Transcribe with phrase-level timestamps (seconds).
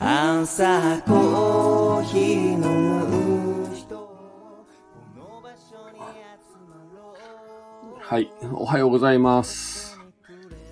[0.00, 4.46] 朝コーヒー飲む人こ
[5.16, 7.16] の場所に集まろ
[7.96, 9.98] うはい、おはようございます。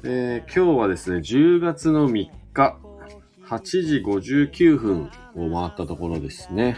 [0.05, 2.77] えー今日はですね、10月の3日、
[3.49, 6.77] 8時59分を回ったところですね。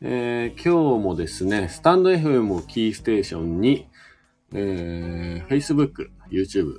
[0.00, 3.86] えー今日もですね、スタンド FM をキーステーションに、
[4.52, 6.78] えー Facebook、YouTube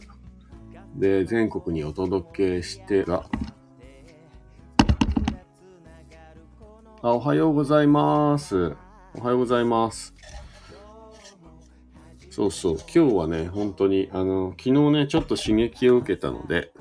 [0.98, 3.30] で全国にお届けしてが、
[7.02, 8.76] あ、おはようございます。
[9.16, 10.14] おはようございます。
[12.30, 12.78] そうそう。
[12.94, 16.74] 今日はね、本当に、あの、昨日ね、ちょっと刺激を受けたので、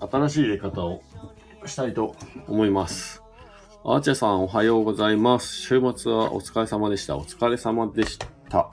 [0.00, 1.02] 新しい入れ方を
[1.64, 2.16] したいと
[2.48, 3.22] 思います。
[3.84, 5.54] アーチェさん、おはようございます。
[5.54, 7.16] 週末はお疲れ様でした。
[7.16, 8.70] お疲れ様でした。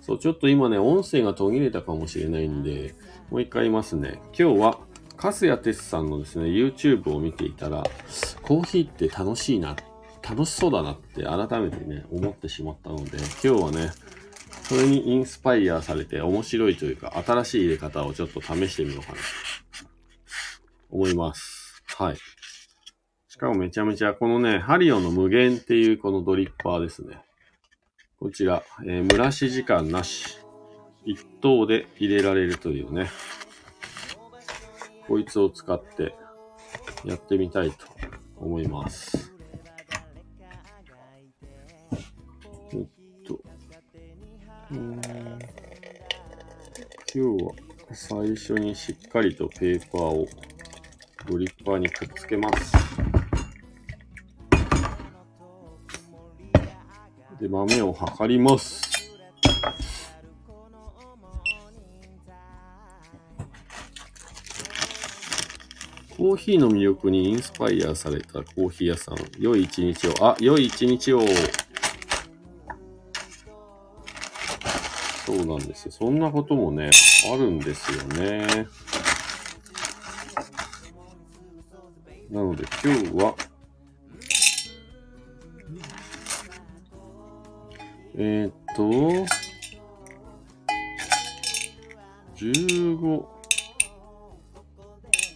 [0.00, 2.96] そう、ちょっと今ね、音声が途切れたかもしれないんで、
[3.30, 4.20] もう一回言いますね。
[4.38, 4.78] 今日は、
[5.16, 7.82] カスヤテスさんのですね、YouTube を見ていたら、
[8.42, 9.76] コーヒーって楽しいな、
[10.22, 13.90] 楽しそうだなって改めてね、思ってしまったので、今日はね、
[14.68, 19.22] それにインスパイアされて面白いというか、新しい入れ方をちょっと試してみようかな、と
[20.90, 21.82] 思います。
[21.96, 22.16] はい。
[23.28, 27.18] しかもめちゃめちゃ、このね、ハリオの無限っていうこのドリッパーですね。
[28.18, 30.38] こちら、えー蒸らし時間なし。
[31.04, 33.08] 一等で入れられるというね。
[35.08, 36.14] こいつを使って
[37.04, 37.86] やってみたいと
[38.36, 39.32] 思います。
[42.72, 42.86] えっ
[43.26, 43.40] と、
[47.14, 47.52] 今日は
[47.92, 50.26] 最初にしっかりとペーパーを
[51.28, 52.74] ドリッパーにくっつけます。
[57.40, 58.85] で、豆を測ります。
[66.16, 69.16] コーヒーの魅力にインスパイアされたコーヒー屋さん。
[69.38, 70.14] 良い一日を。
[70.26, 71.20] あ、良い一日を。
[75.26, 75.92] そうなんですよ。
[75.92, 76.90] そんなこともね、
[77.30, 78.66] あるんですよね。
[82.30, 83.34] なので今日は、
[88.16, 88.82] えー、っと、
[92.36, 93.35] 15、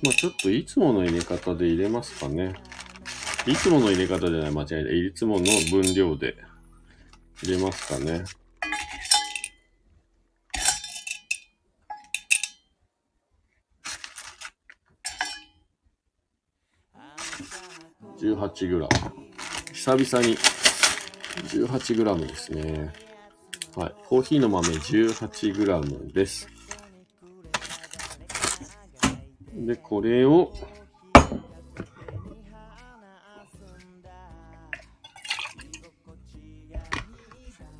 [0.02, 2.54] まあちょっといつもの入れ方で入れますかね。
[3.46, 5.06] いつもの入れ方じゃない、間違いない。
[5.08, 6.36] いつもの分量で
[7.42, 8.24] 入れますかね。
[18.20, 18.88] 18グラム。
[19.72, 20.36] 久々に
[21.48, 22.92] 18グラムですね。
[23.74, 23.94] はい。
[24.06, 26.46] コーヒーの豆18グラムです。
[29.66, 30.52] で、これを、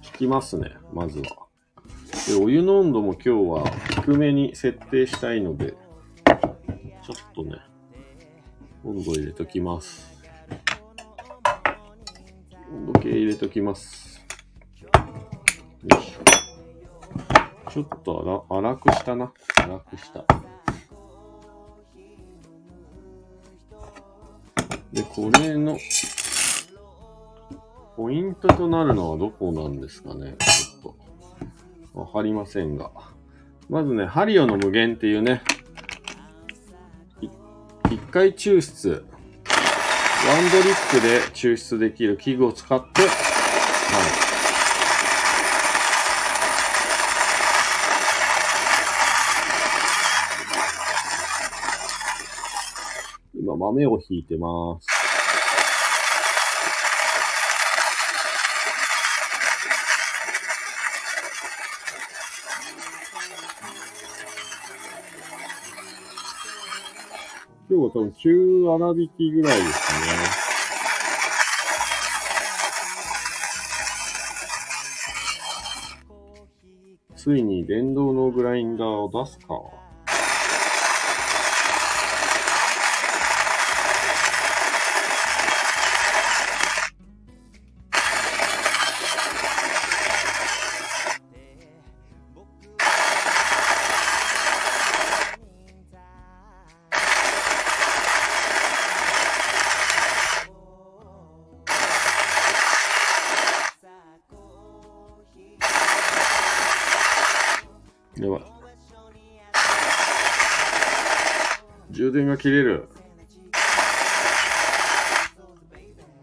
[0.02, 1.24] 引きますね、まずは。
[2.28, 3.64] で、お湯の温度も今日は
[4.04, 5.74] 低めに設定したいので、ちょ
[7.14, 7.56] っとね、
[8.84, 10.20] 温度入れときます。
[12.70, 14.20] 温度計入れときます。
[14.82, 17.70] よいしょ。
[17.70, 19.32] ちょっと粗粗くしたな。
[19.62, 20.29] 粗くした。
[25.00, 25.78] で、これの、
[27.96, 30.36] ポイントとなるのはどこなんですかね。
[30.38, 30.94] ちょっ
[31.94, 32.90] と、わかりませんが。
[33.70, 35.42] まずね、ハリオの無限っていうね、
[37.22, 37.28] い
[37.90, 43.10] 一回抽出、ワンドリップで抽出できる器具を使って、はい。
[53.34, 54.88] 今豆をひいてます。
[67.70, 70.08] 今日は多分中粗挽きぐらいですね。
[77.14, 79.79] ついに電動のグラインダーを出すか。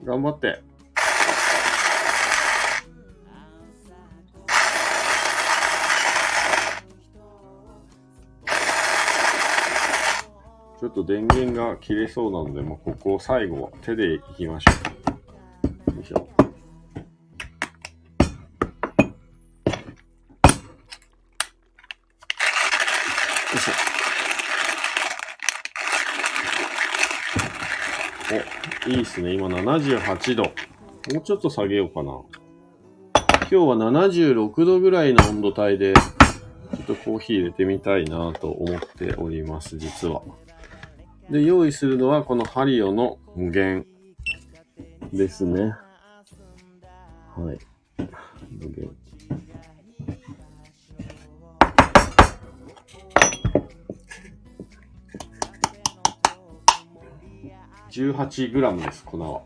[0.07, 0.63] 頑張って。
[10.79, 14.71] ちょっと電源が切れそうなので、もうここを最後は手でいきましょ
[15.91, 15.95] う。
[15.97, 16.36] よいしょ。
[28.87, 29.33] いいっすね。
[29.33, 30.43] 今78度。
[30.43, 32.21] もうちょっと下げようかな。
[33.41, 36.01] 今日は76度ぐらいの温度帯で、ちょ
[36.83, 40.21] っとコーヒー入れてみたいなと思っております、実は。
[41.29, 43.85] で、用意するのはこのハリオの無限
[45.11, 45.73] ですね。
[47.35, 47.66] はい。
[57.97, 59.41] 18グラムです、粉は。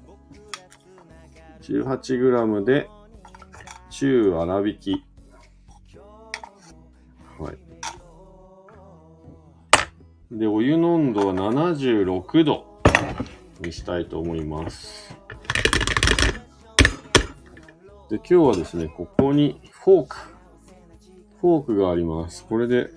[1.61, 2.89] 18グラムで、
[3.89, 5.05] 中粗挽き。
[7.39, 7.57] はい。
[10.37, 12.65] で、お湯の温度は76度
[13.61, 15.15] にしたいと思います。
[18.09, 20.17] で、今日はですね、ここにフォーク。
[21.39, 22.45] フォークがあります。
[22.45, 22.89] これで、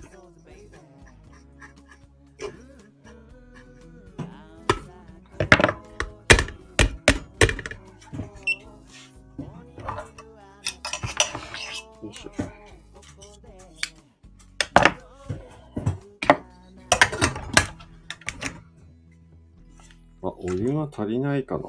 [20.97, 21.65] 足りないかな。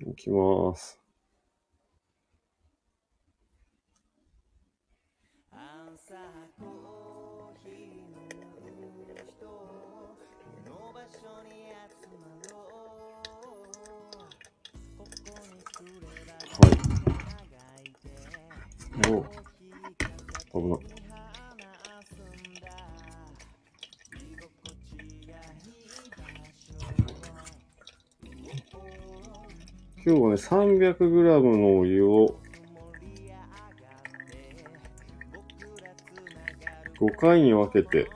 [0.00, 0.98] いきます。
[16.58, 16.96] はい。
[20.54, 20.85] お危な
[30.08, 32.38] 今日はね、300g のお湯を
[37.00, 38.08] 5回に分けて、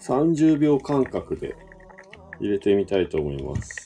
[0.00, 1.56] 30秒間隔で
[2.38, 3.81] 入れてみたいと思います。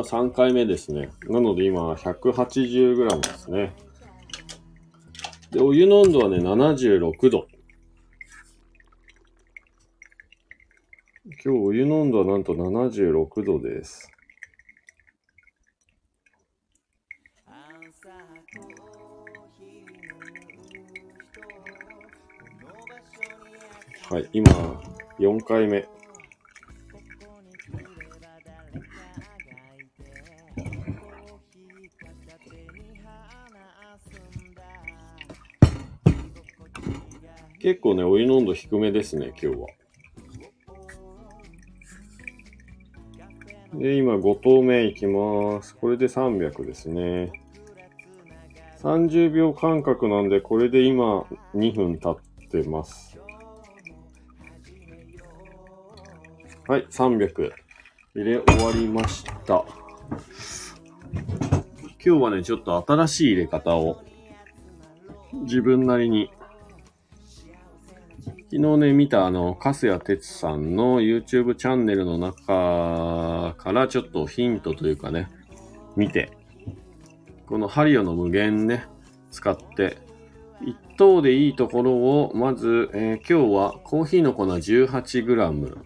[0.00, 1.10] 今3回目ですね。
[1.28, 3.74] なので今 180g ですね。
[5.50, 7.46] で、お湯の温度はね、76度。
[11.42, 14.10] 今日お湯の温度はなんと76度です。
[24.08, 24.50] はい、今
[25.18, 25.99] 4回目。
[37.60, 39.66] 結構ね、お湯の温度低めですね、今日は。
[43.74, 45.76] で、今5投目いきます。
[45.76, 47.32] これで300ですね。
[48.82, 51.20] 30秒間隔なんで、これで今
[51.54, 53.20] 2分経ってます。
[56.66, 57.52] はい、300。
[58.14, 59.66] 入れ終わりました。
[62.02, 64.02] 今日はね、ちょっと新しい入れ方を
[65.42, 66.30] 自分なりに
[68.52, 75.28] 昨日ね、見たあの、カスヤ哲さんの YouTube チャンネルの中からちょっとヒントというかね、
[75.94, 76.32] 見て、
[77.46, 78.86] このハリオの無限ね、
[79.30, 79.98] 使って、
[80.66, 85.78] 一等でいいところを、まず、えー今日はコーヒーの粉 18g。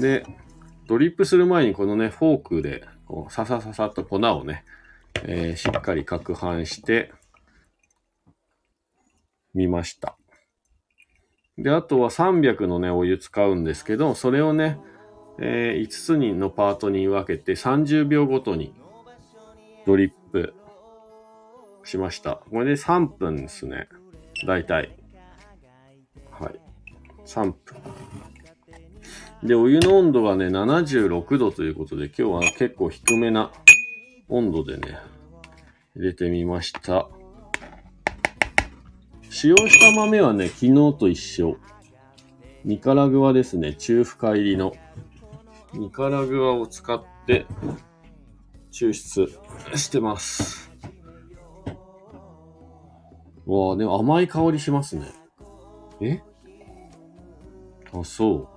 [0.00, 0.24] で、
[0.86, 4.64] ドリップする前にこのね、フォークで、こう、ささささっと粉をね、
[5.24, 7.12] えーしっかり攪拌して、
[9.54, 10.16] みました。
[11.58, 14.78] で、あとは300のね、お湯使うんですけど、それをね、
[15.38, 18.74] え5つにのパートに分けて30秒ごとに
[19.86, 20.54] ドリップ
[21.84, 22.40] しました。
[22.50, 23.88] これで3分ですね。
[24.46, 24.96] だいたい。
[26.30, 26.60] はい。
[27.24, 27.56] 3分。
[29.42, 33.52] で、お湯の温度がね、76度ということで、今日は結構低めな
[34.28, 34.98] 温度でね、
[35.94, 37.08] 入れてみました。
[39.38, 41.58] 使用した豆はね、昨日と一緒。
[42.64, 44.72] ニカラグアですね、中深入りの。
[45.74, 47.44] ニカラグアを使って
[48.72, 49.28] 抽出
[49.74, 50.72] してます。
[53.44, 55.12] わあ、でも甘い香りしますね。
[56.00, 56.22] え？
[57.92, 58.48] あ、そ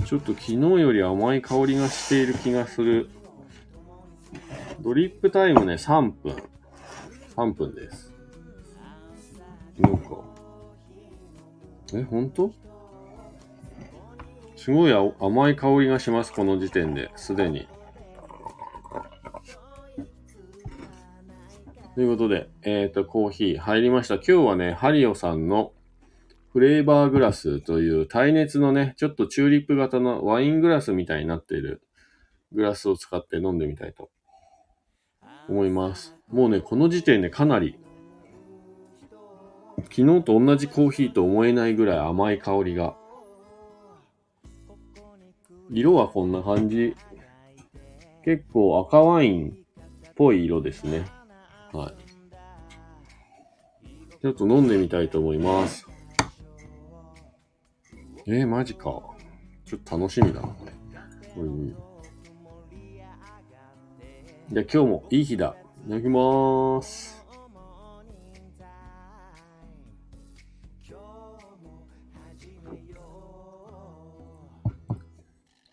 [0.00, 0.04] う。
[0.04, 3.10] ちょっと昨日より甘い香りがしている気がする。
[4.80, 6.34] ドリップタイムね、3分。
[7.36, 8.12] 3分です。
[9.78, 10.20] なんか。
[11.94, 12.52] え、ほんと
[14.56, 17.68] すごい甘い香りがします、この時点で、すでに。
[21.94, 24.14] ということで、えっ、と、コーヒー入りました。
[24.14, 25.72] 今日はね、ハリオさんの
[26.52, 31.82] フレーバーグラスという耐熱のね、ちょっとチューリップ型のワイングラスみたいになっている
[32.52, 34.10] グラスを使って飲んでみたいと
[35.48, 36.16] 思います。
[36.30, 37.78] もうね、この時点でかなり、
[39.90, 42.96] 昨日と同じコーヒーと思えないぐらい甘い香りが。
[45.70, 46.96] 色はこんな感じ。
[48.24, 51.04] 結構赤ワインっぽい色ですね。
[51.72, 51.94] はい。
[54.20, 55.86] ちょっと飲んでみたいと思います。
[58.26, 59.02] えー、マジか。
[59.66, 60.72] ちょっと楽しみだな、これ。
[61.36, 61.76] うん。
[64.52, 65.56] じゃあ今日もいい日だ。
[65.86, 67.24] いただきまーす。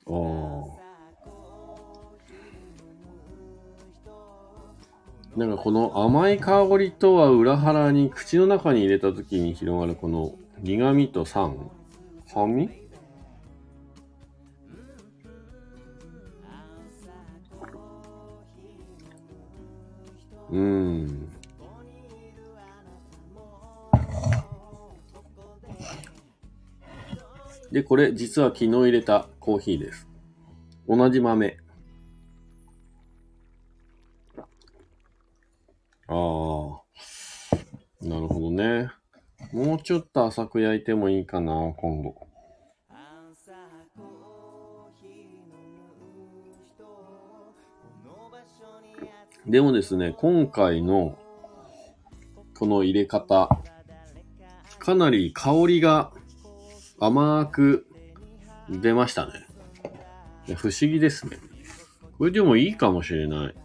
[0.08, 0.72] ああ。
[5.38, 11.58] なんかこの甘い香りとは裏腹に口の中に入れた時に広がるこの苦味と酸
[12.28, 12.81] 酸味？
[20.52, 21.30] うん。
[27.72, 30.08] で、これ実は昨日入れたコーヒーです。
[30.88, 31.58] 同じ豆。
[36.08, 36.82] ああ。
[38.06, 38.90] なるほどね。
[39.54, 42.31] もうちょっと浅く焼いてもいいかな、今後。
[49.48, 51.18] でもですね、今回の
[52.58, 53.50] この入れ方、
[54.78, 56.12] かなり香りが
[57.00, 57.88] 甘く
[58.70, 59.34] 出ましたね。
[60.56, 61.38] 不思議ですね。
[62.18, 63.56] これでもいいかもしれない。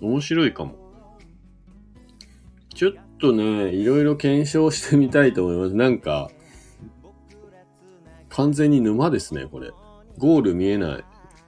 [0.00, 0.76] 面白いかも。
[2.74, 5.74] ちょっとね、いろいろ検証してみたいと思います。
[5.74, 6.30] なんか、
[8.28, 9.72] 完全に沼ですね、これ。
[10.18, 11.04] ゴール見えない。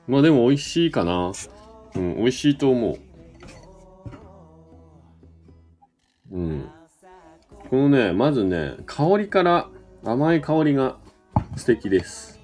[0.09, 1.33] まあでも美味しいかな。
[1.97, 2.99] うん、美味しいと思う。
[6.33, 6.69] うん。
[7.71, 9.69] このね、まずね、香りから
[10.05, 10.99] 甘い香りが
[11.57, 12.39] 素敵です。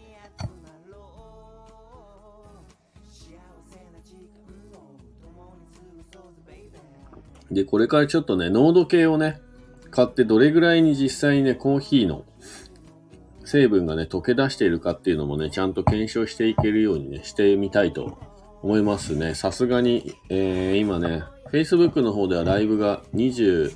[7.51, 9.41] で、これからちょっとね、濃度計をね、
[9.91, 12.25] 買ってどれぐらいに実際にね、コーヒーの
[13.45, 18.19] 成分がね、溶け出しているかっていうのもね、ちゃんと検証していけるようにね、してみたいと
[18.63, 19.35] 思いますね。
[19.35, 23.75] さすがに、えー、今ね、Facebook の方ではライブが28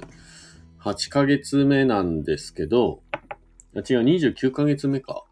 [1.10, 3.02] ヶ月目なんですけど、
[3.74, 5.24] 違う、29ヶ月目か。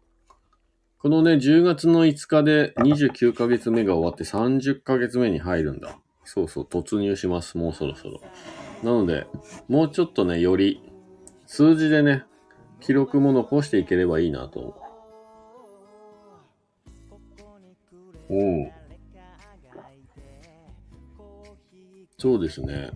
[0.99, 5.97] このね、10月の5日で29ヶ月目が終わって30ヶ月目に入るんだ。
[6.25, 7.57] そうそう、突入します。
[7.57, 8.19] もうそろそろ。
[8.83, 9.25] なので、
[9.69, 10.81] もうちょっとね、より、
[11.45, 12.25] 数字でね、
[12.81, 14.75] 記録も残していければいいなと。
[18.29, 18.74] おう
[22.17, 22.91] そうですね。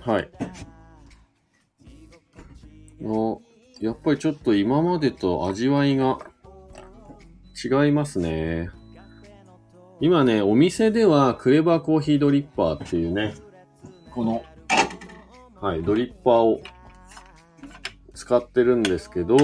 [0.00, 0.28] はい。
[3.02, 3.38] あ、
[3.80, 6.18] やっぱりちょっと今までと味わいが
[7.62, 8.70] 違いますね。
[10.00, 13.34] 今ね、お店ではクレバーコーヒードリッパーっていうね、
[14.12, 14.44] この、
[15.60, 16.60] はい、ドリッパーを
[18.12, 19.36] 使ってるんですけど、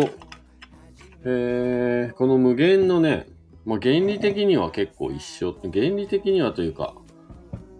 [1.25, 3.26] えー、この無限のね、
[3.64, 5.54] まあ、原理的には結構一緒。
[5.62, 6.94] 原理的にはというか、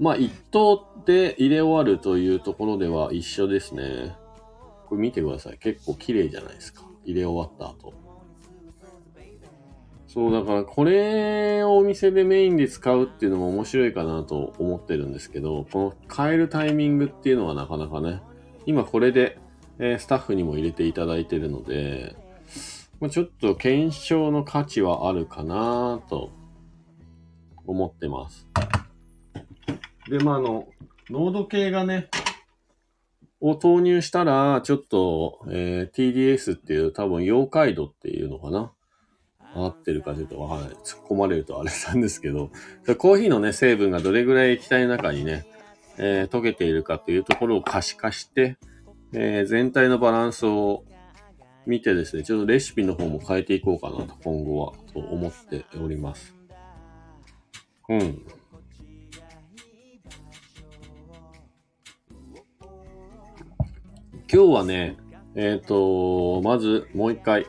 [0.00, 4.16] まあ、一等で入れ終わるというところでは一緒ですね。
[4.87, 5.59] これ見てください。
[5.59, 6.85] 結構綺麗じゃないですか。
[7.04, 7.92] 入れ終わった後。
[10.07, 18.23] そう、だからこれをお店でメインで使うっていうのも面白いかなと思ってるんですけど、この変えるタイミングっていうのはなかなかね、
[18.64, 19.38] 今これで、
[19.78, 22.16] えスタッフにも入れていただいてるので、
[23.00, 26.30] ま、ちょっと検証の価値はあるかなと
[27.66, 28.49] 思ってます。
[30.11, 30.69] で、まあ、あの、
[31.09, 32.09] 濃度計がね、
[33.40, 38.73] を投入したら、ちょっと、えー TDS っていう多分妖怪度っていうのかな？
[39.55, 40.76] 合ってるかちょっとわからない。
[40.85, 42.50] 突っ込まれるとあれなんですけど、
[42.99, 45.47] コーヒーのね、成分がどれぐらい液体の中にね、
[45.97, 48.59] えー溶けているかっていうところを可視化して、
[49.14, 50.85] えー全体のバランスを
[51.67, 56.35] 見てですね、ちょっとレシピの方も変えていこうかなと、今後は、と思っております。
[57.88, 58.23] うん。
[64.32, 64.96] 今日はね、
[65.34, 67.49] えっ、と、まずもう一回、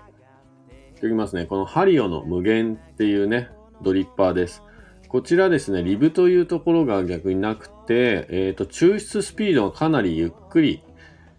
[0.99, 1.45] 言きますね。
[1.45, 3.49] このハリオの無限っていうね、
[3.83, 4.63] ドリッパーです。
[5.07, 10.81] こちらですね、リブというところが逆になくて、えっ、と、抽出スピードがかなりゆっくり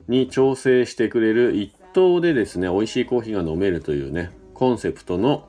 [0.06, 5.48] に調整してくれる一等でですね、美味しいコーヒーが飲めるというね、コンセプトの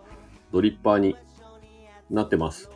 [0.52, 1.16] ドリッパーに
[2.10, 2.72] なってます。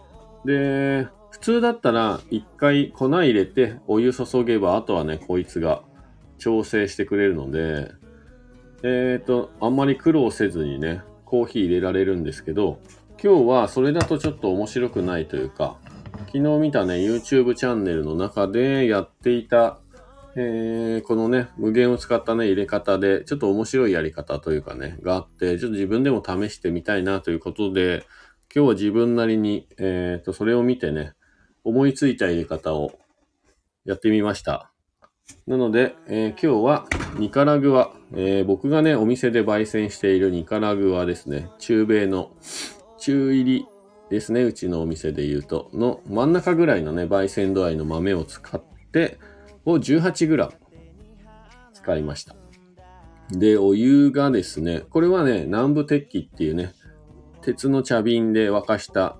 [0.45, 5.81] で、普通だったら一回粉入れてお湯注げば、あとはね、こいつが
[6.37, 7.91] 調整してくれるので、
[8.83, 12.79] えっ、と、あんまり苦労せずにね、コーヒー入れられるんですけど、
[13.21, 15.77] 今日はそれだとちょっと面白くないというか、
[16.27, 19.79] 昨日見たね、YouTube チャンネルの中でやっていた、
[20.35, 28.05] えーこのね、無限を使ったね、入れ方で、ちょっと面白いやり方というかね、があって、ちょっと自分でも試してみたいなということで、
[28.55, 31.13] 今日は自分なりに、えっ、と、それを見てね、
[31.63, 32.91] 思いついた入れ方を
[33.83, 34.71] やってみました。
[35.47, 36.85] なので、えー今日は
[37.17, 42.31] ニカラグア、えー僕がね、お店で焙煎しているニカラグアですね、中米の
[42.97, 43.65] 中入り
[44.09, 49.19] ですね、うちのお店で言うと、の真ん中ぐらいのね、焙煎度合いの豆を使って、
[49.63, 50.51] を 18g
[51.73, 52.35] 使いました。
[53.31, 56.73] で、お湯がですね、これはね、南部鉄器っていうね、
[57.41, 59.17] 鉄の茶瓶で沸かした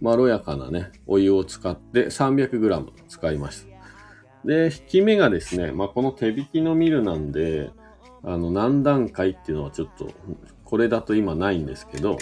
[0.00, 3.73] まろやかなね、お湯を使って 300g 使いました。
[4.44, 7.70] で、引き目がですね、まあ、この手引きのミルなんで、
[8.22, 10.08] あの、何段階っていうのはちょっと、
[10.64, 12.18] これだと今ないんですけど、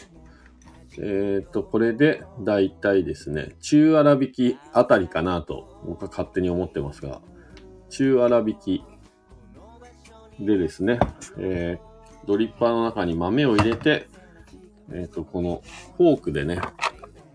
[0.99, 7.23] えっ、と、これで、だいたいですね、中粗挽きあたりかなと、僕は勝手に思ってますが、
[7.89, 8.85] 中粗挽き
[10.39, 10.99] でですね、
[11.39, 11.93] えー
[12.27, 14.09] ドリッパーの中に豆を入れて、
[14.93, 15.63] えっ、と、この
[15.97, 16.61] フォークでね、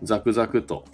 [0.02, 0.84] ザクザクと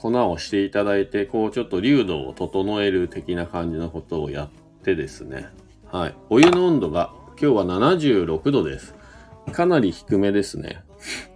[0.00, 5.48] 粉をしていただいて、こうちょっと流度を整える的な感じのことをやってですね。
[5.86, 6.14] はい。
[6.30, 8.94] お湯の温度が今日は76度です。
[9.52, 10.82] かなり低めですね。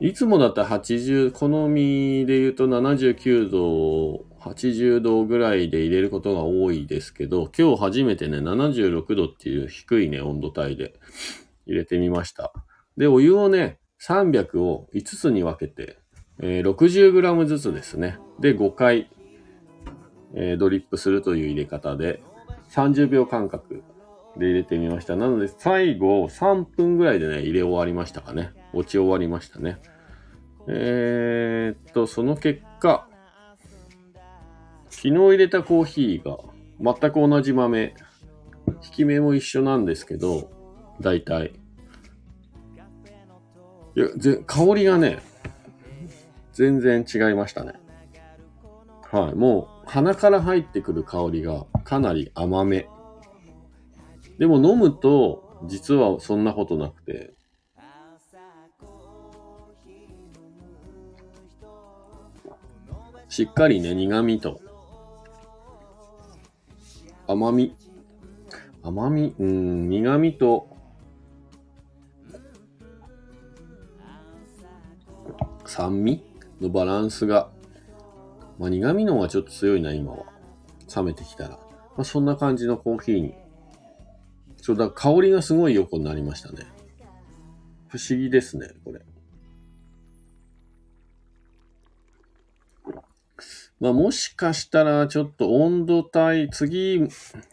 [0.01, 10.95] いつもだったら80、好みで言うと79度、80度ぐらいで入れることが多いですけど、今日初めてね、76度っていう低いね、温度帯で
[11.67, 12.53] 入れてみました。
[12.97, 15.99] で、お湯をね、300を5つに分けて、
[16.41, 18.19] えー 60g ずつですね。
[18.41, 19.11] で、5回、
[20.35, 22.23] えードリップするという入れ方で、
[22.71, 23.83] 30秒間隔
[24.37, 25.17] で入れてみました。
[25.17, 28.53] なので、最後3分ぐらいでね、入れ終わりましたかね。
[28.73, 29.79] 落ち終わりましたね。
[30.67, 33.09] えーっと、その結果、
[34.89, 36.39] 昨日入れたコーヒーが
[36.81, 37.95] 全く同じ豆、
[38.83, 40.51] 引き目も一緒なんですけど、
[41.01, 41.53] 大体。
[43.97, 45.19] いや、ぜ香りがね、
[46.55, 47.75] 全然違いましたね。
[49.03, 49.35] はい。
[49.35, 52.89] もう、鼻から入ってくる香りがかなり甘め。
[54.39, 57.35] でも飲むと、実はそんなことなくて、
[63.29, 64.61] しっかりね、苦味と、
[67.27, 67.77] 甘み、
[68.83, 70.69] 甘み、うん、苦味と、
[75.67, 76.34] 酸味？
[76.61, 77.51] のバランスが、
[78.59, 80.25] まあ、苦味の方がちょっと強いな、今は。
[80.95, 81.51] 冷めてきたら。
[81.51, 81.59] ま
[81.99, 83.35] あ、そんな感じのコーヒーに。
[84.61, 86.67] そうだ、香りがすごい横になりましたね。
[87.89, 89.01] 不思議ですね、これ。
[93.81, 97.07] まあ、もしかしたら、ちょっと温度帯、次、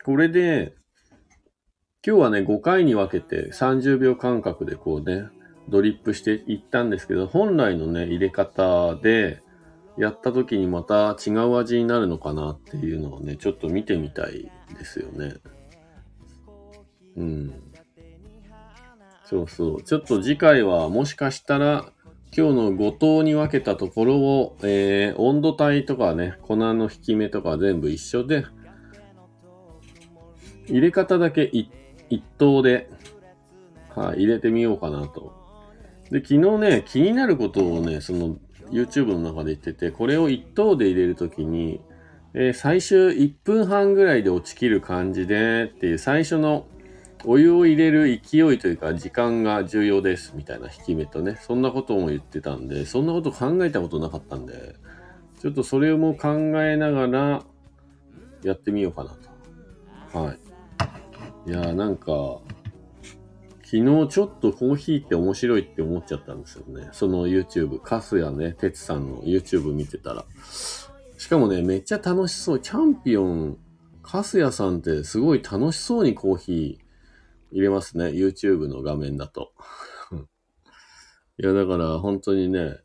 [0.06, 0.76] これで、
[2.06, 5.26] 今日はね、5回に分けて30秒間隔でこうね、
[5.72, 9.42] ドリップしていったんですけど、本来のね、入れ方で、
[9.98, 15.36] やった時にまた違う味になるのかなっていうのをね、ちょっと見てみたいですよね。
[17.18, 17.54] うん。
[19.26, 19.84] そうそう。
[19.84, 21.92] ちょっと次回はもしかしたら、
[22.36, 28.46] 今日の5等に分けたところを、えー、温度帯とかね、粉の引き目とか全部一緒で、
[30.68, 31.70] 入れ方だけい
[32.10, 32.90] 一等で、
[33.90, 35.41] はい、入れてみようかなと。
[36.12, 38.38] で、昨日ね、気になることをね、その
[38.70, 41.82] YouTube の中で言ってて、これを一等で入れるときに、
[42.34, 46.66] えー最終1分半ぐらいで落ちきる感じでっていう最初の
[47.26, 54.76] お湯を入れる勢いというか時間が重要ですみたいな引き目とね、そんなことも言ってたんで、そんなこと考えたことなかったんで、
[55.42, 56.30] ちょっとそれも考
[56.64, 57.44] えながら
[58.44, 59.12] やってみようかな
[60.12, 60.20] と。
[60.20, 60.40] はい。
[61.50, 62.40] いやーなんか、
[63.72, 66.90] 昨日ちょっとコーヒーって面白いって思っちゃったんですよね。
[66.92, 70.26] その YouTube、カスヤね、テツさんの YouTube 見てたら。
[71.18, 72.60] しかもね、めっちゃ楽しそう。
[72.60, 73.58] チャンピオン、
[74.04, 78.08] カスヤさんってすごい楽しそうにコーヒー入れますね。
[78.08, 79.54] YouTube の画面だと。
[81.40, 82.76] いや、だから本当にね、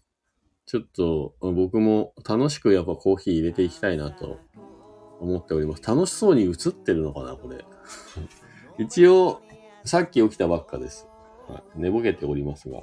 [0.67, 4.39] ちょっと僕も楽しくやっぱコーヒー入れていきたいなと
[5.19, 5.83] 思っております。
[5.83, 7.65] 楽しそうに映ってるのかな、これ。
[8.79, 9.41] 一応、
[9.87, 11.07] さっき起きたばっかです。
[11.49, 12.83] はい、寝ぼけておりますが。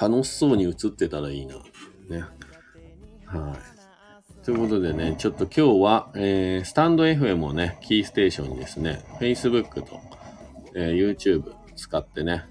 [0.00, 1.56] 楽しそうに映ってたらいいな。
[2.08, 2.24] ね。
[3.26, 3.54] は
[4.42, 4.44] い。
[4.44, 10.00] ということでね、ちょっと今日は、えー、スタンド FM をね、キーステーションにですね、Facebook と、
[10.74, 12.46] えー YouTube 使ってね、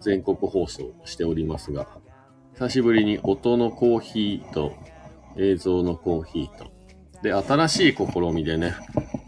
[0.00, 1.88] 全国放送しておりますが、
[2.52, 4.76] 久しぶりに音のコーヒーと
[5.36, 6.70] 映像のコーヒーと、
[7.24, 8.74] で、新しい試みでね、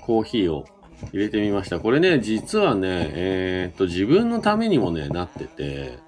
[0.02, 0.64] コーヒーを
[1.12, 1.80] 入れてみました。
[1.80, 5.98] これね、実はね、えーっと、自分のためにもね、なってて、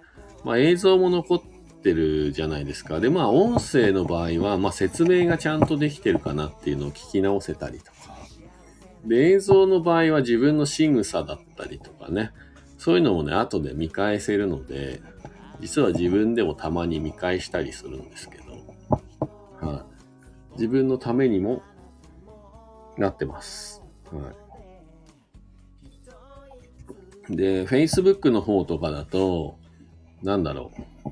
[0.44, 1.42] まあ映像も残っ
[1.82, 3.00] てるじゃないですか。
[3.00, 7.92] で、まあ音声の場合は、まあ説明がちゃんとできてるかなっていうのを聞き直せたりとか。
[9.04, 12.32] で、映像の場合は自分の仕草だったりとかね、
[12.78, 15.00] そういうのもね、後で見返せるので、
[15.60, 19.84] 実は自分でもたまに見返したりするんですけど、は
[20.52, 20.52] い。
[20.52, 21.62] 自分のためにも
[22.96, 23.82] なってます。
[24.12, 24.37] はい。
[27.30, 29.58] で、Facebook の方とかだと、
[30.22, 31.10] なんだろう。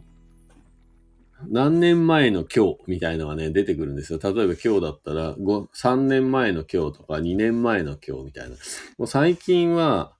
[1.48, 4.18] 何年前の今日みたいのがね、出てくるんですよ。
[4.22, 8.56] 例えば今日だったら、3年前の今日とか2年前の今日みたいな。
[8.98, 10.12] もう最近は、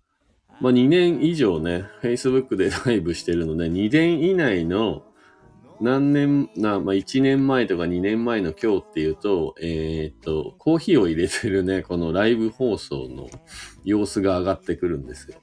[0.60, 5.04] まあ2年以上ね、Facebook でライブしてるので、2年以内の
[5.80, 13.28] 何年、な、まあ1年前とか2年前の今日っていうと、えーっと、コーヒーを入れてるね、このライブ放送の
[13.84, 15.38] 様子が上がってくるんですよ。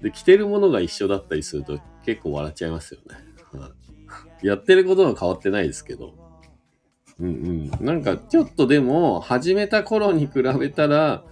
[0.00, 3.16] で、着てるものが一緒だったりすると結構笑っちゃいますよね。
[4.42, 6.14] やってることは変わってないですけど。
[7.18, 7.84] うんうん。
[7.84, 11.24] なんかちょっとでも、始めた頃に比べたら、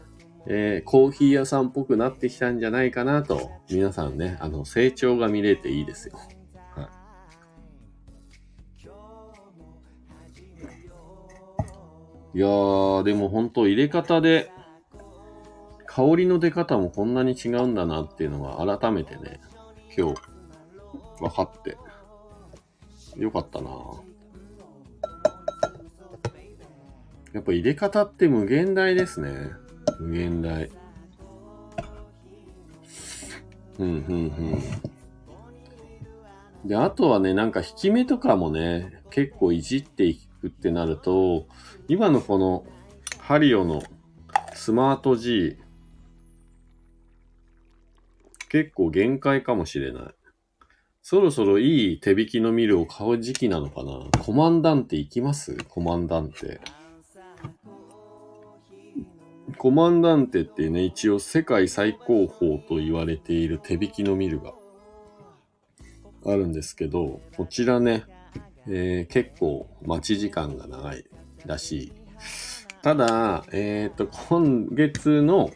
[0.46, 6.18] えーコーヒー屋さんっぽくなってきたんじゃないかなと、皆さんね、あの、成長が見れていいですよ。
[12.34, 12.38] い。
[12.38, 14.50] いやー、でも本当入れ方で、
[15.94, 19.40] 香りの出方もこんなに違うんだなっていうのが改めてね、
[19.96, 20.20] 今日、
[21.20, 21.78] 分かって、
[23.16, 23.70] よかったな
[27.32, 29.52] やっぱ入れ方って無限大ですね。
[30.00, 30.68] 無限大。
[33.78, 33.98] うん、うん、
[36.64, 36.68] うん。
[36.68, 41.46] で、あとはね、なんか引き目とかもね、結構いじっていくってなると、
[41.86, 42.64] 今のこの
[43.20, 43.80] ハリオの
[44.54, 45.58] スマート G、
[48.54, 50.02] 結構限界かもしれない。
[51.02, 54.22] そろそろいい手引きのミルを買う時期なのかな？
[54.22, 55.56] コマンダンテ行きます？
[55.68, 56.60] コマンダンテ。
[59.58, 64.54] コマンダンテってね、一応世界最高峰と言われている手引きのミルが
[66.24, 68.04] あるんですけど、こちらね、
[68.68, 71.04] えー結構待ち時間が長い
[71.44, 71.92] らしい。
[72.82, 75.50] ただ、えっ、と、今月の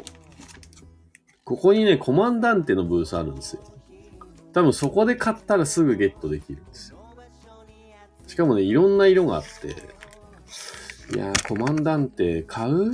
[1.43, 3.63] ここにね、コマンダンテのブースあるんですよ。
[4.53, 6.97] 多分そこで買ったらすぐゲットできるんですよ。
[8.25, 9.75] しかもね、いろんな色があって、
[11.13, 12.91] いやー、コマンダンテ買う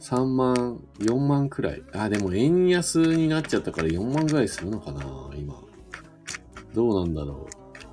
[0.00, 1.82] ?3 万、4万くらい。
[1.92, 5.02] あ、でも円安になっちゃったから4万ぐらいするのかな
[5.36, 5.54] 今。
[6.74, 7.48] どうなんだろ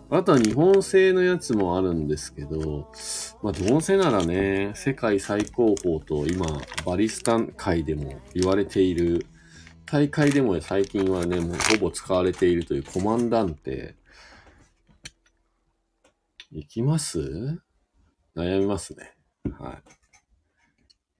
[0.10, 0.16] う。
[0.16, 2.92] あとは日本製のやつもあるんですけど、
[3.42, 6.46] まあどうせならね、世界最高峰と今、
[6.86, 9.26] バリスタン界でも言われている、
[9.86, 13.96] 大会でも最近はね、もうほぼ使われているというコマンダンテ。
[16.52, 17.62] 行きます？
[18.36, 19.16] 悩みますね。
[19.60, 19.84] はい。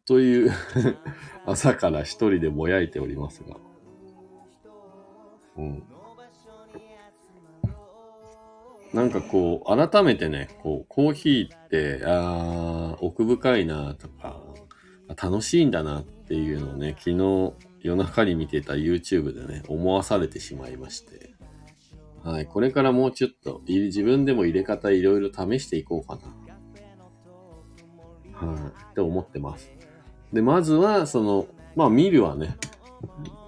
[0.06, 0.52] という
[1.46, 3.58] 朝から一人でぼやいておりますが。
[5.58, 5.84] うん。
[8.94, 14.42] なんかこう、改めてね、こう、コーヒーって、あー奥深いなとか、
[15.08, 21.34] あ楽しいんだなっていうのをね、昨日夜中に見てた YouTube でね、思わされてしまいまして。
[22.24, 22.46] はい。
[22.46, 26.41] これからもうちょっと、い自分でも入れ方いろいろ試していこうかな。
[28.46, 28.92] はい。
[28.92, 29.72] って思ってます。
[30.34, 32.58] で、まずは、その、まあ、ミルはね、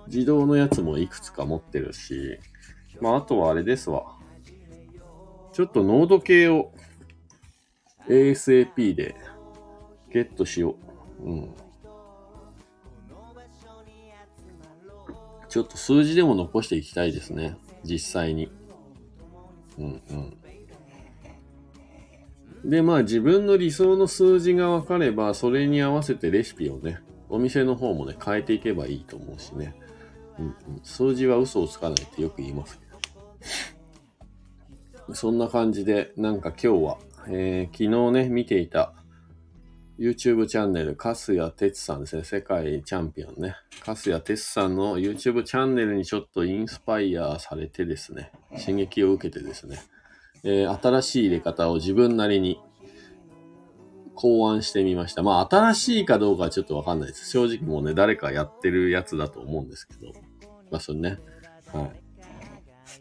[0.07, 2.39] 自動のやつもいくつか持ってるし、
[3.01, 4.17] まあ、あとはあれですわ。
[5.51, 6.71] ちょっと濃度計を
[8.07, 9.15] ASAP で
[10.11, 10.75] ゲットしよ
[11.21, 11.29] う。
[11.29, 11.55] うん。
[15.47, 17.55] ちょっと数字でも残していきたいですね。
[17.83, 18.51] 実際に。
[19.77, 20.37] うんうん。
[22.63, 26.99] で、まあ自分の理想の数字が分かれば、それに合わせてレシピをね、
[27.29, 29.75] お店の方もね、変えていけばいいと思うしね。
[30.39, 32.85] うんうん、数字は嘘をつかないってよく言いますけ
[35.07, 35.15] ど。
[35.15, 36.97] そんな感じで、なんか今日は、
[37.27, 38.93] えー昨日ね、見ていた
[39.99, 42.23] YouTube チャンネル、カスヤテツさんですね。
[42.23, 43.55] 世界チャンピオンね。
[43.83, 49.79] カスヤテツさんの YouTube チャンネルにちょっとインスパイアされてですね、刺激を受けてですね、
[50.43, 52.59] えー新しい入れ方を自分なりに
[54.15, 55.23] 考案してみました。
[55.23, 57.29] まあ、新しいかどうかはちょっとわかんないです。
[57.29, 60.13] 正直もうね、誰かやってるやつだと思うんですけど。
[60.71, 61.17] まあ、それね。
[61.73, 62.03] はい。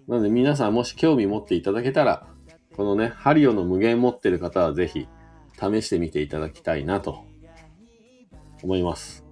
[0.09, 2.27] なので皆さんもし興味持っていただけたら、
[2.77, 5.07] このね、ハリオの無限持ってる方はぜひ
[5.61, 7.25] 試してみていただきたいなと
[8.63, 9.25] 思います。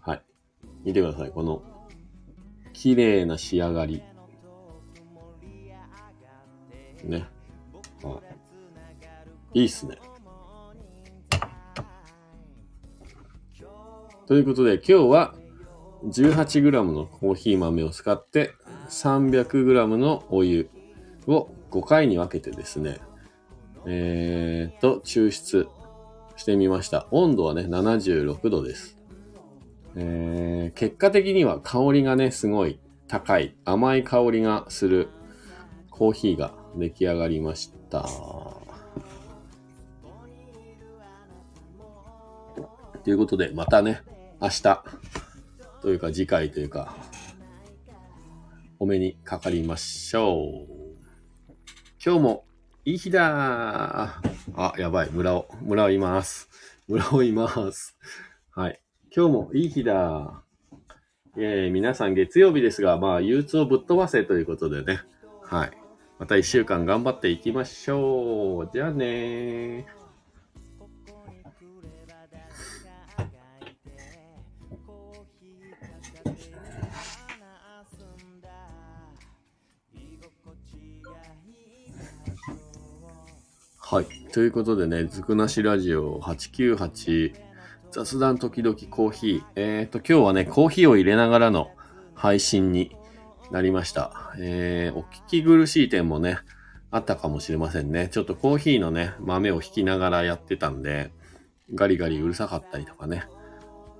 [0.00, 0.22] はい。
[0.84, 1.30] 見てください。
[1.30, 1.62] この
[2.72, 4.02] 綺麗な仕上がり。
[7.04, 7.28] ね。
[9.54, 9.62] い。
[9.62, 9.96] いっすね。
[14.26, 15.34] ということで今日は
[16.04, 18.52] 18g のコーヒー豆を使って
[18.90, 20.68] 300g のお湯
[21.26, 22.98] を5回に分けてですね、
[23.86, 25.68] えー、と、抽出
[26.36, 27.06] してみました。
[27.10, 28.98] 温度はね、76度です。
[29.96, 35.08] えー、結果的には香りがね、すごい高い、甘い香りがする
[35.90, 38.06] コーヒーが出来上がりました。
[43.08, 44.02] ということで、またね、
[44.38, 44.84] 明日、
[45.80, 46.94] というか次回というか、
[48.78, 50.98] お目にかかりましょう。
[52.04, 52.44] 今日も
[52.84, 54.20] いい日だ
[54.54, 56.50] あ、やばい、村尾、村尾います。
[56.86, 57.96] 村尾います。
[58.50, 58.78] はい。
[59.16, 60.42] 今日もいい日だ
[61.38, 65.00] えー、皆さん月曜日ですが、まあ、憂鬱をぶっ飛ばせということでね。
[65.44, 65.70] はい。
[66.18, 68.70] また一週間頑張っていきましょう。
[68.70, 69.97] じゃあねー。
[84.32, 87.32] ということでね、ずくなしラジオ898
[87.90, 89.42] 雑談時々コーヒー。
[89.56, 91.70] えっ、と、今日はね、コーヒーを入れながらの
[92.14, 92.94] 配信に
[93.50, 94.34] なりました。
[94.38, 96.38] えー、お聞き苦しい点もね、
[96.90, 98.08] あったかもしれませんね。
[98.08, 101.10] ちょっとコーヒーのね、豆を引きながらやってたんで、
[101.74, 103.24] ガリガリうるさかったりとかね、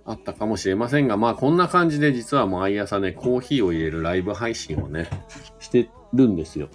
[0.05, 5.09] あったかもしれませんが、まあこんな感じで実は毎朝ね、コーヒーを入れるライブ配信をね、
[5.59, 6.69] してるんですよ。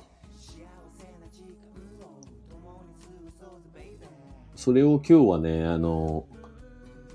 [4.64, 6.26] それを今日はね、あの、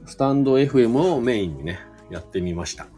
[0.04, 1.80] スタンド FM をメインにね、
[2.10, 2.88] やってみました。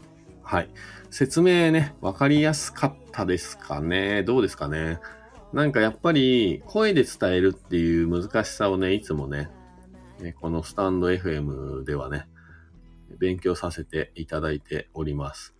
[0.43, 0.69] はい。
[1.09, 4.23] 説明ね、わかりやすかったですかね？
[4.23, 4.99] どうですかね？
[5.53, 9.49] なんかやっぱり声で伝えるっていう難しさをね、いつもね、
[10.19, 12.27] ねこのスタンド FM ではね、
[13.19, 15.55] 勉強させていただいております。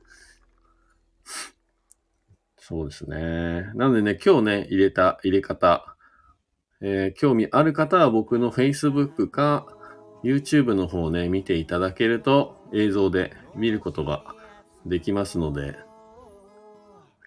[2.58, 3.72] そうですね。
[3.74, 5.91] なのでね、今日ね、入れた入れ方、
[6.82, 9.66] えー興味ある方は僕の Facebook か
[10.24, 14.24] YouTube の方ね、見ていただけると映像で見ることが
[14.86, 15.76] できますので、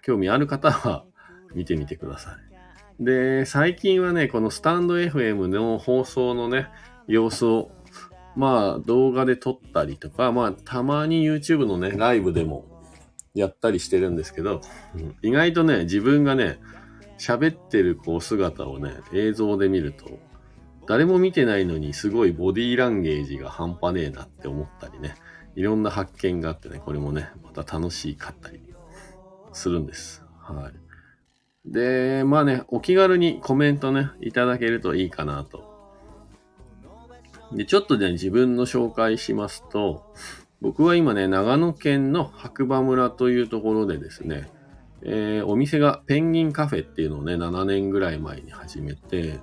[0.01, 1.05] 興味ある方は
[1.53, 2.37] 見てみてくださ
[2.99, 3.03] い。
[3.03, 6.69] で、最近はね、このスタンド FM の放送のね、
[7.07, 7.71] 様子を、
[8.35, 12.65] まあ動画で撮ったりとか、まあたまに YouTube のね、ライブでも
[13.33, 14.61] やったりしてるんですけど、
[15.21, 16.59] 意外とね、自分がね、
[17.17, 20.19] 喋ってるこう姿をね、映像で見ると、
[20.87, 25.15] 誰も見てないのにすごいボディーランゲージが半端ねえなって思ったりね、
[25.55, 28.61] いろんな発見があってね、これもね、また楽しかったり
[29.53, 30.23] するんです。
[30.39, 31.71] はい。
[31.71, 35.73] で、まあね、お気軽にコメントね、いただけるといいかなと。
[37.51, 40.13] で、ちょっとね、自分の紹介しますと、
[40.61, 44.49] 僕は今ね、長野県の白馬村というところでですね、
[45.07, 49.39] えー、お店がペンギンカフェっていうのをね、7年ぐらい前に始めて、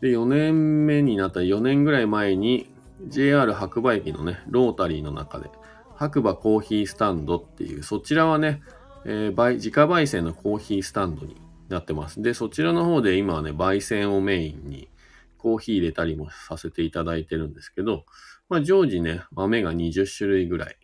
[0.00, 2.70] で、4年目になった4年ぐらい前に
[3.06, 5.50] JR 白馬駅のね、ロータリーの中で、
[5.94, 8.62] 白馬コーヒースタンドっていう、そちらはね、
[9.04, 11.36] えー、自家焙煎のコーヒースタンドに
[11.68, 12.22] なってます。
[12.22, 14.88] で、そちらの方で今はね、焙煎をメインに
[15.36, 18.06] コーヒー入れたりもさせていただいてるんですけど、
[18.48, 20.76] まあ、常時ね、豆が20種類ぐらい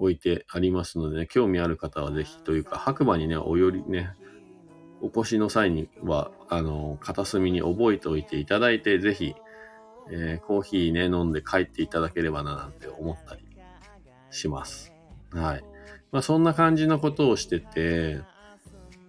[0.00, 4.14] 置いてありますのでね、興味ある方はぜひというか、白馬にね、およりね、
[5.02, 9.34] お越しの際には、あの、片隅に覚えておいていただいて、ぜひ、
[10.10, 13.44] えー、コーヒーね、飲んで帰っていただければな、なんて思ったり
[14.30, 14.92] します。
[15.32, 15.64] はい。
[16.10, 18.20] まあ、そんな感じのことをしてて、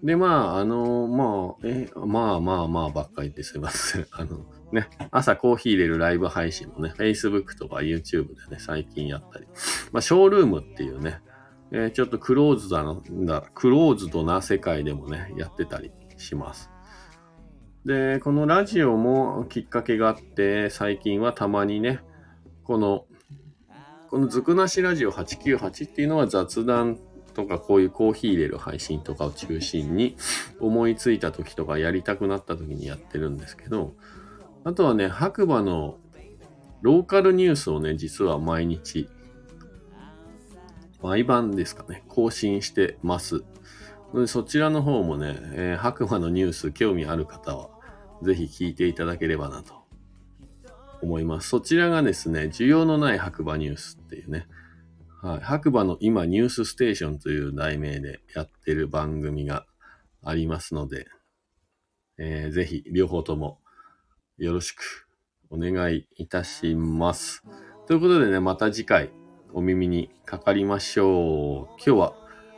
[0.04, 4.08] で、まあ、あの、まあ、え、まあまあまあばっかりですいません。
[4.12, 9.48] あの、ね、朝コーヒー入れるライブ配信もね、Facebook とか YouTube でね、最近やったり。
[9.92, 11.22] まあ、ショールームっていうね、
[11.72, 16.70] えー、ちょっとクローズだな、クローズドな世界でもね、やってたりします。
[17.86, 22.02] で、このラジオもきっかけがあって、最近はたまにね、
[22.64, 23.06] この、
[24.10, 27.00] このずくなしラジオ898っていうのは雑談
[27.34, 30.18] とかこういうコーヒー入れる配信とかを中心に
[30.60, 33.96] 思いついた時とかやりたくなった時にやってるんですけど、
[34.64, 35.98] あとはね、白馬の
[36.82, 39.10] ローカルニュースをね、実は毎日
[41.02, 43.44] 毎晩ですかね、更新してます。
[44.28, 47.70] そちらの方もね、えー、白馬のニュース興味ある方は、
[48.22, 49.74] ぜひ聞いていただければなと
[51.02, 51.50] 思います。
[51.50, 54.48] そちらがですね、需要のない白馬ニュースっていうね、
[55.24, 59.66] はい、白馬の今ニュースステーションという題名でやってる番組が
[60.24, 61.08] ありますので、
[62.18, 63.60] えー、ぜひ両方とも
[64.38, 65.08] よろしく
[65.50, 67.44] お願いいたします。
[67.88, 69.10] ということでね、また次回
[69.54, 71.76] お耳にかかりましょう。
[71.78, 72.14] 今日は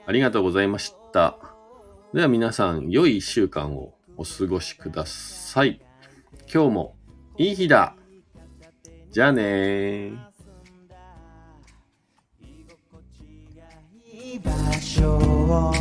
[0.05, 1.37] ありがとうございました。
[2.13, 5.81] では皆さん、良い一週間をお過ごしください。
[6.53, 6.95] 今日も
[7.37, 7.95] いい日だ。
[9.09, 10.11] じゃあね。
[14.39, 15.73] 場所を